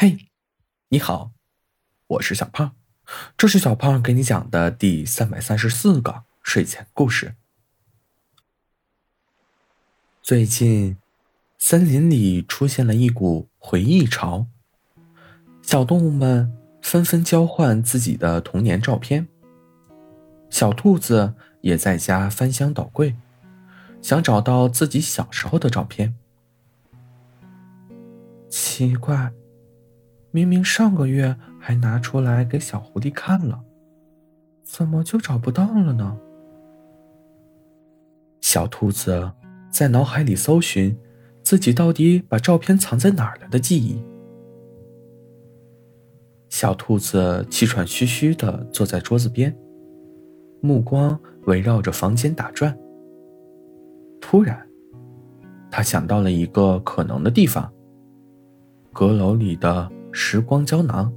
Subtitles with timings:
[0.00, 0.28] 嘿，
[0.90, 1.32] 你好，
[2.06, 2.76] 我是小胖，
[3.36, 7.34] 这是小胖给你讲的第三百三十四个睡前故事。
[10.22, 10.96] 最近，
[11.58, 14.46] 森林里出现了一股回忆潮，
[15.62, 19.26] 小动物们纷纷交换自己的童年照片。
[20.48, 23.16] 小兔子也在家翻箱倒柜，
[24.00, 26.14] 想找到自己小时候的照片。
[28.48, 29.32] 奇怪。
[30.30, 33.60] 明明上个月还拿出来给小狐狸看了，
[34.62, 36.18] 怎么就找不到了呢？
[38.40, 39.32] 小兔子
[39.70, 40.96] 在脑海里搜寻
[41.42, 44.02] 自己到底把照片藏在哪儿了的记忆。
[46.48, 49.54] 小兔子气喘吁吁的坐在桌子边，
[50.60, 52.76] 目光围绕着房间打转。
[54.20, 54.66] 突然，
[55.70, 57.70] 他想到了一个可能的地方——
[58.92, 59.90] 阁楼里的。
[60.20, 61.12] 时光胶囊，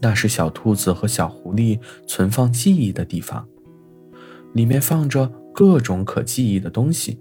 [0.00, 3.46] 那是小兔子和小狐狸存放记忆的地方，
[4.54, 7.20] 里面放着各种可记忆的东西，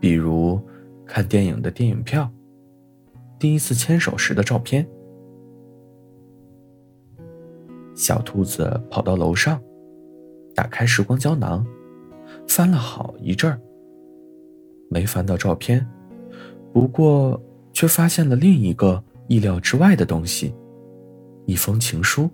[0.00, 0.58] 比如
[1.04, 2.32] 看电影的电影票，
[3.38, 4.88] 第一次牵手时的照片。
[7.94, 9.60] 小兔子跑到楼上，
[10.54, 11.64] 打开时光胶囊，
[12.48, 13.60] 翻了好一阵儿，
[14.88, 15.86] 没翻到照片，
[16.72, 17.38] 不过。
[17.80, 20.54] 却发现了另一个意料之外的东西——
[21.48, 22.28] 一封情书。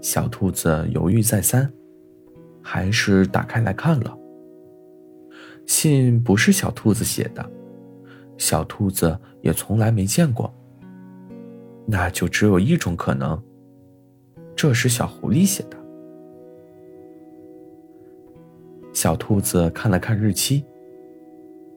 [0.00, 1.72] 小兔子犹豫再三，
[2.60, 4.18] 还是打开来看了。
[5.64, 7.50] 信不是小兔子写的，
[8.36, 10.52] 小兔子也从来没见过。
[11.86, 13.40] 那就只有一种可能：
[14.56, 15.78] 这是小狐狸写的。
[18.92, 20.64] 小兔子看了看日期。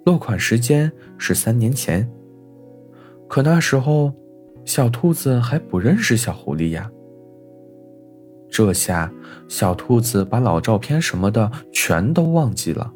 [0.04, 2.10] 落款时间是三年前，
[3.28, 4.12] 可那时候，
[4.66, 6.90] 小兔子还不认识小狐狸呀。
[8.50, 9.14] 这下，
[9.48, 12.92] 小兔子把老照片什么的全都忘记了，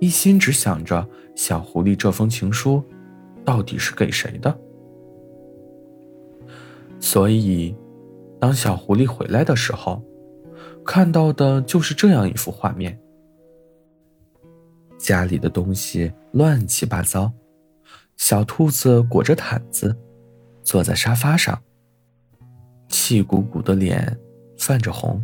[0.00, 2.82] 一心只想着小狐狸这封情书
[3.44, 4.58] 到底是给谁的。
[6.98, 7.74] 所以，
[8.40, 10.02] 当小狐狸回来的时候，
[10.84, 12.98] 看到的就是这样一幅画面。
[14.98, 17.32] 家里的东西乱七八糟，
[18.16, 19.96] 小兔子裹着毯子，
[20.62, 21.60] 坐在沙发上，
[22.88, 24.18] 气鼓鼓的脸
[24.58, 25.22] 泛着红。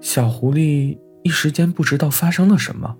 [0.00, 2.96] 小狐狸一时间不知道发生了什么，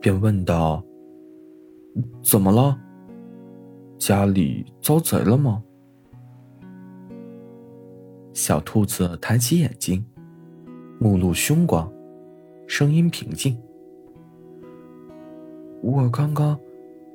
[0.00, 0.84] 便问道
[2.22, 2.78] ：“怎么了？
[3.98, 5.62] 家里遭贼了吗？”
[8.34, 10.04] 小兔子抬起眼睛，
[11.00, 11.90] 目露凶光。
[12.68, 13.58] 声音平静。
[15.82, 16.56] 我刚刚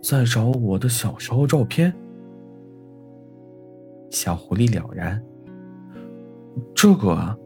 [0.02, 1.94] 在找我的小时候照片。
[4.10, 5.24] 小狐狸了然。
[6.74, 7.38] 这个，啊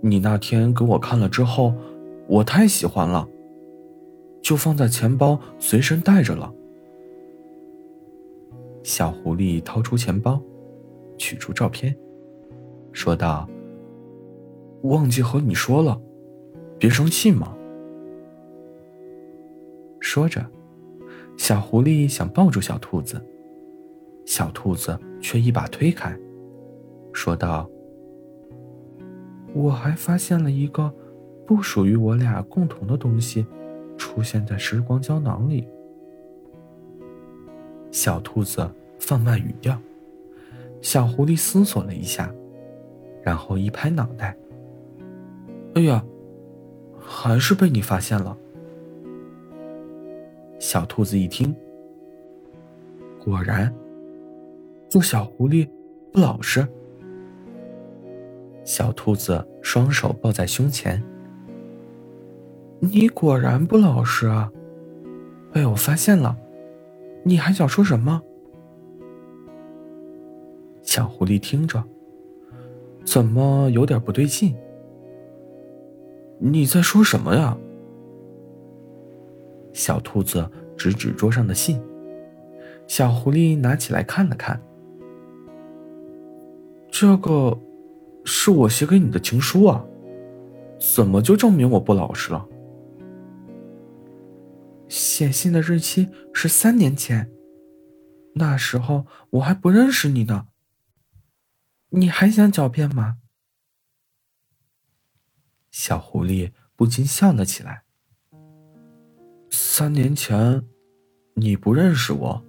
[0.00, 1.72] 你那天给我看了之后，
[2.26, 3.26] 我太喜欢了，
[4.42, 6.52] 就放在钱包随身带着了。
[8.82, 10.42] 小狐狸掏出钱包，
[11.16, 11.96] 取出照片，
[12.92, 13.48] 说道
[14.82, 16.00] ：“忘记和你说了。”
[16.78, 17.56] 别生气嘛！
[19.98, 20.44] 说着，
[21.36, 23.20] 小狐狸想抱住小兔子，
[24.26, 26.14] 小兔子却一把推开，
[27.12, 27.68] 说道
[29.54, 30.94] ：“我还发现了一个
[31.46, 33.46] 不属于我俩共同的东西，
[33.96, 35.66] 出现在时光胶囊里。”
[37.90, 39.80] 小兔子放慢语调，
[40.82, 42.30] 小狐狸思索了一下，
[43.22, 44.36] 然后一拍脑袋
[45.74, 46.04] ：“哎呀！”
[47.06, 48.36] 还是被你发现了。
[50.58, 51.54] 小兔子一听，
[53.22, 53.72] 果然，
[54.88, 55.68] 这小狐狸
[56.12, 56.66] 不老实。
[58.64, 61.00] 小兔子双手抱在胸前，
[62.80, 64.50] 你果然不老实啊！
[65.52, 66.36] 被我发现了，
[67.22, 68.20] 你还想说什么？
[70.82, 71.84] 小狐狸听着，
[73.04, 74.56] 怎么有点不对劲？
[76.38, 77.56] 你在说什么呀？
[79.72, 81.80] 小兔子指指桌上的信，
[82.86, 84.60] 小狐狸拿起来看了看。
[86.90, 87.58] 这个
[88.24, 89.84] 是我写给你的情书啊，
[90.94, 92.46] 怎么就证明我不老实了？
[94.88, 97.30] 写信的日期是三年前，
[98.34, 100.46] 那时候我还不认识你呢。
[101.90, 103.16] 你还想狡辩吗？
[105.78, 107.82] 小狐狸不禁笑了起来。
[109.50, 110.62] 三年前，
[111.34, 112.42] 你不认识我，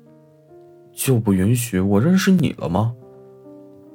[0.94, 2.96] 就不允许我认识你了吗？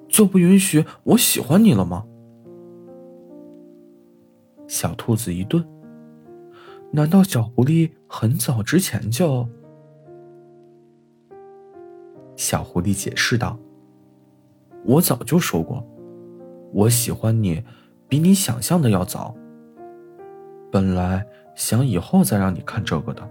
[0.06, 2.04] 就不允许我喜欢你了吗？
[4.68, 5.66] 小兔子一顿。
[6.90, 9.48] 难道小狐狸很早之前就？
[12.36, 13.58] 小狐狸解释道
[14.84, 15.82] ：“我早就说过，
[16.74, 17.64] 我喜欢你，
[18.12, 19.34] 比你想象的要早。
[20.70, 23.26] 本来想以后再让你看这个的，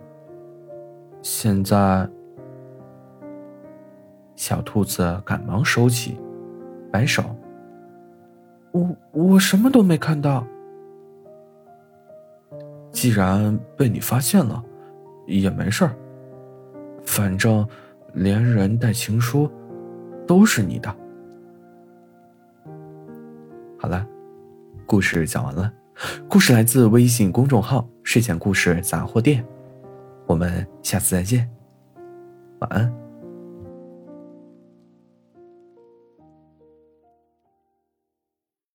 [1.21, 2.09] 现在……”
[4.35, 6.17] 小兔子赶忙收起，
[6.91, 7.21] 摆手
[8.73, 10.43] ：“我我什么都没看到。”
[12.89, 14.63] 既然被你发现了，
[15.27, 15.95] 也没事儿。
[17.03, 17.63] 反正
[18.13, 19.47] 连人带情书
[20.25, 20.89] 都是你的。
[23.77, 24.03] 好了，
[24.91, 25.71] 故事讲完了。
[26.27, 29.41] 故事来自微信公众号“睡前故事杂货店”。
[30.27, 31.49] 我们下次再见，
[32.59, 33.00] 晚安。